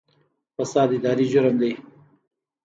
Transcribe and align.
فساد 0.55 0.89
اداري 0.97 1.25
جرم 1.31 1.55
دی 1.61 1.71